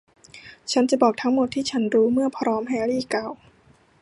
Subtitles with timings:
[0.71, 3.31] ฉันจะบอกทั้งหมดที่ฉันรู้เมื่อพร้อม แฮร์รี่กล่าว